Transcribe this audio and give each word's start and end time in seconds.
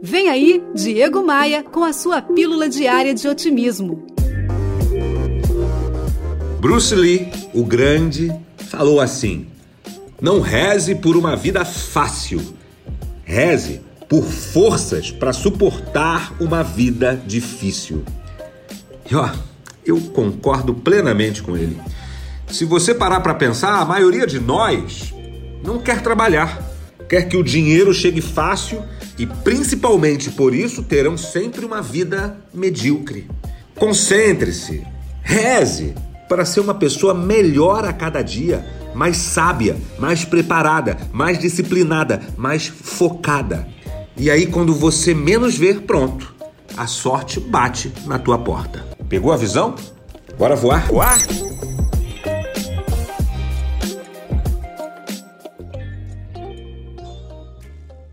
Vem 0.00 0.28
aí, 0.28 0.62
Diego 0.74 1.24
Maia, 1.24 1.64
com 1.64 1.82
a 1.82 1.92
sua 1.92 2.22
pílula 2.22 2.68
diária 2.68 3.12
de 3.12 3.26
otimismo. 3.26 4.06
Bruce 6.60 6.94
Lee, 6.94 7.28
o 7.52 7.64
grande, 7.64 8.32
falou 8.56 9.00
assim: 9.00 9.48
Não 10.20 10.40
reze 10.40 10.94
por 10.94 11.16
uma 11.16 11.34
vida 11.34 11.64
fácil, 11.64 12.40
reze 13.24 13.80
por 14.08 14.22
forças 14.22 15.10
para 15.10 15.32
suportar 15.32 16.32
uma 16.40 16.62
vida 16.62 17.20
difícil. 17.26 18.04
E 19.10 19.16
ó, 19.16 19.28
eu 19.84 20.00
concordo 20.12 20.74
plenamente 20.74 21.42
com 21.42 21.56
ele. 21.56 21.76
Se 22.46 22.64
você 22.64 22.94
parar 22.94 23.20
para 23.20 23.34
pensar, 23.34 23.80
a 23.80 23.84
maioria 23.84 24.28
de 24.28 24.38
nós 24.38 25.12
não 25.64 25.80
quer 25.80 26.02
trabalhar, 26.02 26.62
quer 27.08 27.22
que 27.22 27.36
o 27.36 27.42
dinheiro 27.42 27.92
chegue 27.92 28.20
fácil 28.20 28.80
e 29.18 29.26
principalmente 29.26 30.30
por 30.30 30.54
isso 30.54 30.82
terão 30.82 31.16
sempre 31.16 31.64
uma 31.64 31.82
vida 31.82 32.38
medíocre. 32.54 33.28
Concentre-se, 33.74 34.86
reze 35.22 35.94
para 36.28 36.44
ser 36.44 36.60
uma 36.60 36.74
pessoa 36.74 37.14
melhor 37.14 37.84
a 37.84 37.92
cada 37.92 38.22
dia, 38.22 38.64
mais 38.94 39.16
sábia, 39.16 39.76
mais 39.98 40.24
preparada, 40.24 40.96
mais 41.12 41.38
disciplinada, 41.38 42.20
mais 42.36 42.66
focada. 42.66 43.66
E 44.16 44.30
aí, 44.30 44.46
quando 44.46 44.74
você 44.74 45.14
menos 45.14 45.56
ver, 45.56 45.82
pronto, 45.82 46.34
a 46.76 46.86
sorte 46.86 47.40
bate 47.40 47.92
na 48.06 48.18
tua 48.18 48.38
porta. 48.38 48.84
Pegou 49.08 49.32
a 49.32 49.36
visão? 49.36 49.74
Bora 50.36 50.54
voar? 50.54 50.86
Voar? 50.88 51.47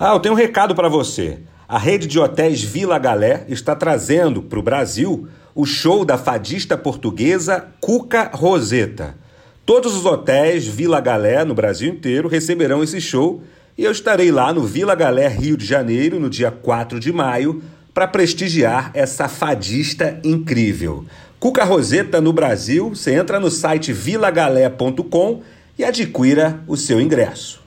Ah, 0.00 0.12
eu 0.12 0.20
tenho 0.20 0.32
um 0.32 0.38
recado 0.38 0.76
para 0.76 0.88
você. 0.88 1.40
A 1.68 1.76
rede 1.76 2.06
de 2.06 2.20
hotéis 2.20 2.62
Vila 2.62 2.96
Galé 3.00 3.44
está 3.48 3.74
trazendo 3.74 4.40
para 4.40 4.58
o 4.60 4.62
Brasil 4.62 5.26
o 5.56 5.66
show 5.66 6.04
da 6.04 6.16
fadista 6.16 6.78
portuguesa 6.78 7.66
Cuca 7.80 8.30
Roseta. 8.32 9.16
Todos 9.66 9.96
os 9.96 10.06
hotéis 10.06 10.68
Vila 10.68 11.00
Galé 11.00 11.44
no 11.44 11.52
Brasil 11.52 11.90
inteiro 11.90 12.28
receberão 12.28 12.80
esse 12.80 13.00
show 13.00 13.42
e 13.76 13.82
eu 13.82 13.90
estarei 13.90 14.30
lá 14.30 14.52
no 14.52 14.62
Vila 14.62 14.94
Galé, 14.94 15.26
Rio 15.26 15.56
de 15.56 15.66
Janeiro, 15.66 16.20
no 16.20 16.30
dia 16.30 16.52
4 16.52 17.00
de 17.00 17.12
maio, 17.12 17.60
para 17.92 18.06
prestigiar 18.06 18.92
essa 18.94 19.26
fadista 19.26 20.20
incrível. 20.22 21.06
Cuca 21.40 21.64
Roseta 21.64 22.20
no 22.20 22.32
Brasil, 22.32 22.90
você 22.90 23.14
entra 23.14 23.40
no 23.40 23.50
site 23.50 23.92
vilagalé.com 23.92 25.42
e 25.76 25.82
adquira 25.84 26.60
o 26.68 26.76
seu 26.76 27.00
ingresso. 27.00 27.66